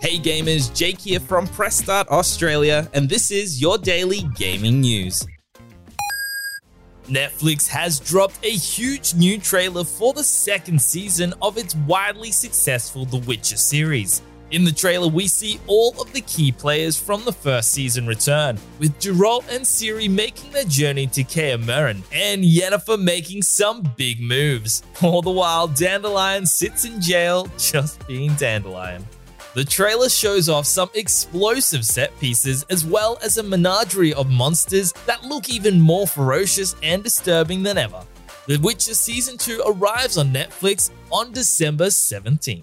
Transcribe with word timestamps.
Hey 0.00 0.18
gamers, 0.18 0.74
Jake 0.74 0.98
here 0.98 1.20
from 1.20 1.46
Press 1.46 1.76
Start 1.76 2.08
Australia, 2.08 2.88
and 2.94 3.06
this 3.06 3.30
is 3.30 3.60
your 3.60 3.76
daily 3.76 4.22
gaming 4.34 4.80
news. 4.80 5.26
Netflix 7.04 7.66
has 7.66 8.00
dropped 8.00 8.42
a 8.42 8.48
huge 8.48 9.12
new 9.12 9.38
trailer 9.38 9.84
for 9.84 10.14
the 10.14 10.24
second 10.24 10.80
season 10.80 11.34
of 11.42 11.58
its 11.58 11.74
widely 11.86 12.32
successful 12.32 13.04
The 13.04 13.18
Witcher 13.18 13.58
series. 13.58 14.22
In 14.52 14.64
the 14.64 14.72
trailer, 14.72 15.06
we 15.06 15.28
see 15.28 15.60
all 15.66 15.94
of 16.00 16.10
the 16.14 16.22
key 16.22 16.50
players 16.50 16.98
from 16.98 17.22
the 17.26 17.32
first 17.32 17.70
season 17.70 18.06
return, 18.06 18.58
with 18.78 18.98
Geralt 19.00 19.54
and 19.54 19.66
Ciri 19.66 20.08
making 20.08 20.50
their 20.52 20.64
journey 20.64 21.08
to 21.08 21.22
Kaer 21.22 21.58
and 21.58 22.42
Yennefer 22.42 22.98
making 22.98 23.42
some 23.42 23.82
big 23.98 24.18
moves. 24.18 24.82
All 25.02 25.20
the 25.20 25.30
while, 25.30 25.68
Dandelion 25.68 26.46
sits 26.46 26.86
in 26.86 27.02
jail 27.02 27.48
just 27.58 28.06
being 28.08 28.32
Dandelion. 28.36 29.04
The 29.52 29.64
trailer 29.64 30.08
shows 30.08 30.48
off 30.48 30.64
some 30.64 30.90
explosive 30.94 31.84
set 31.84 32.16
pieces 32.20 32.64
as 32.70 32.86
well 32.86 33.18
as 33.20 33.36
a 33.36 33.42
menagerie 33.42 34.14
of 34.14 34.30
monsters 34.30 34.92
that 35.06 35.24
look 35.24 35.48
even 35.50 35.80
more 35.80 36.06
ferocious 36.06 36.76
and 36.84 37.02
disturbing 37.02 37.64
than 37.64 37.76
ever. 37.76 38.00
The 38.46 38.58
Witcher 38.58 38.94
Season 38.94 39.36
2 39.36 39.64
arrives 39.66 40.16
on 40.16 40.32
Netflix 40.32 40.90
on 41.10 41.32
December 41.32 41.86
17th. 41.86 42.62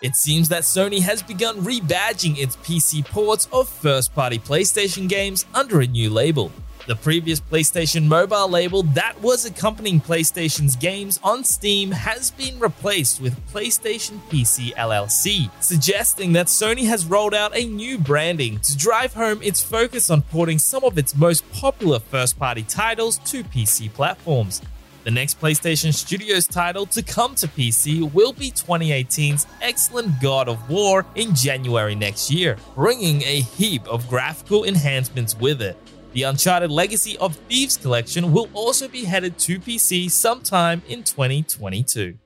It 0.00 0.16
seems 0.16 0.48
that 0.48 0.62
Sony 0.62 1.02
has 1.02 1.22
begun 1.22 1.58
rebadging 1.58 2.38
its 2.38 2.56
PC 2.56 3.04
ports 3.04 3.46
of 3.52 3.68
first 3.68 4.14
party 4.14 4.38
PlayStation 4.38 5.06
games 5.06 5.44
under 5.52 5.82
a 5.82 5.86
new 5.86 6.08
label. 6.08 6.50
The 6.88 6.96
previous 6.96 7.38
PlayStation 7.38 8.06
mobile 8.06 8.48
label 8.48 8.82
that 8.82 9.20
was 9.22 9.44
accompanying 9.44 10.00
PlayStation's 10.00 10.74
games 10.74 11.20
on 11.22 11.44
Steam 11.44 11.92
has 11.92 12.32
been 12.32 12.58
replaced 12.58 13.20
with 13.20 13.38
PlayStation 13.52 14.18
PC 14.28 14.74
LLC, 14.74 15.48
suggesting 15.62 16.32
that 16.32 16.48
Sony 16.48 16.88
has 16.88 17.06
rolled 17.06 17.34
out 17.34 17.56
a 17.56 17.66
new 17.66 17.98
branding 17.98 18.58
to 18.58 18.76
drive 18.76 19.14
home 19.14 19.40
its 19.44 19.62
focus 19.62 20.10
on 20.10 20.22
porting 20.22 20.58
some 20.58 20.82
of 20.82 20.98
its 20.98 21.14
most 21.14 21.48
popular 21.52 22.00
first 22.00 22.36
party 22.36 22.64
titles 22.64 23.18
to 23.18 23.44
PC 23.44 23.92
platforms. 23.92 24.60
The 25.04 25.12
next 25.12 25.40
PlayStation 25.40 25.94
Studios 25.94 26.48
title 26.48 26.86
to 26.86 27.02
come 27.02 27.36
to 27.36 27.46
PC 27.46 28.12
will 28.12 28.32
be 28.32 28.50
2018's 28.50 29.46
excellent 29.60 30.20
God 30.20 30.48
of 30.48 30.68
War 30.68 31.06
in 31.14 31.32
January 31.36 31.94
next 31.94 32.28
year, 32.28 32.56
bringing 32.74 33.22
a 33.22 33.42
heap 33.42 33.86
of 33.86 34.08
graphical 34.08 34.64
enhancements 34.64 35.38
with 35.38 35.62
it. 35.62 35.76
The 36.12 36.24
Uncharted 36.24 36.70
Legacy 36.70 37.16
of 37.16 37.36
Thieves 37.36 37.78
collection 37.78 38.32
will 38.32 38.50
also 38.52 38.86
be 38.86 39.04
headed 39.04 39.38
to 39.38 39.58
PC 39.58 40.10
sometime 40.10 40.82
in 40.86 41.04
2022. 41.04 42.18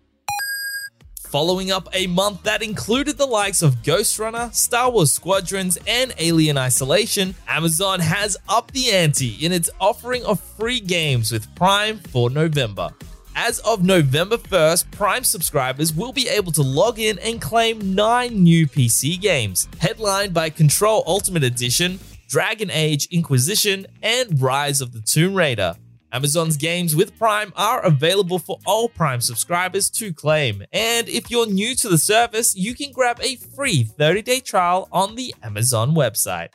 Following 1.29 1.71
up 1.71 1.89
a 1.93 2.09
month 2.09 2.43
that 2.43 2.63
included 2.63 3.17
the 3.17 3.27
likes 3.27 3.63
of 3.63 3.83
Ghostrunner, 3.83 4.53
Star 4.53 4.91
Wars 4.91 5.13
Squadrons, 5.13 5.79
and 5.87 6.13
Alien 6.19 6.59
Isolation, 6.59 7.37
Amazon 7.47 8.01
has 8.01 8.37
upped 8.49 8.75
the 8.75 8.91
ante 8.91 9.35
in 9.45 9.53
its 9.53 9.71
offering 9.81 10.25
of 10.25 10.41
free 10.41 10.81
games 10.81 11.31
with 11.31 11.55
Prime 11.55 11.99
for 11.99 12.29
November. 12.29 12.91
As 13.37 13.61
of 13.61 13.85
November 13.85 14.37
1st, 14.39 14.91
Prime 14.91 15.23
subscribers 15.23 15.95
will 15.95 16.13
be 16.13 16.27
able 16.27 16.51
to 16.53 16.63
log 16.63 16.99
in 16.99 17.21
and 17.21 17.41
claim 17.41 17.95
9 17.95 18.43
new 18.43 18.67
PC 18.67 19.21
games, 19.21 19.69
headlined 19.79 20.35
by 20.35 20.51
Control 20.51 21.05
Ultimate 21.07 21.45
Edition, 21.45 22.01
Dragon 22.29 22.71
Age 22.71 23.09
Inquisition, 23.11 23.87
and 24.03 24.41
Rise 24.41 24.81
of 24.81 24.93
the 24.93 25.01
Tomb 25.01 25.35
Raider. 25.35 25.75
Amazon's 26.13 26.57
games 26.57 26.95
with 26.97 27.19
Prime 27.19 27.53
are 27.57 27.85
available 27.85 28.39
for 28.39 28.59
all 28.65 28.89
Prime 28.89 29.21
subscribers 29.21 29.91
to 29.91 30.15
claim. 30.15 30.63
And 30.73 31.09
if 31.09 31.31
you're 31.31 31.47
new 31.47 31.75
to 31.77 31.89
the 31.89 31.99
service, 31.99 32.57
you 32.57 32.75
can 32.75 32.91
grab 32.93 33.21
a 33.21 33.37
free 33.37 33.85
30 33.85 34.23
day 34.23 34.41
trial 34.41 34.89
on 34.93 35.15
the 35.15 35.33
Amazon 35.43 35.95
website. 35.95 36.49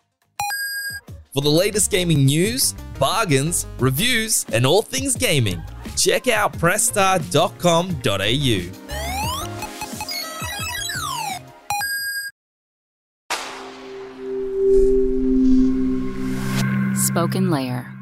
For 1.33 1.41
the 1.41 1.49
latest 1.49 1.91
gaming 1.91 2.25
news, 2.25 2.73
bargains, 2.99 3.65
reviews, 3.79 4.45
and 4.51 4.65
all 4.65 4.81
things 4.81 5.15
gaming, 5.15 5.63
check 5.95 6.27
out 6.27 6.51
pressstart.com.au. 6.53 8.80
SpokenLayer 17.11 18.00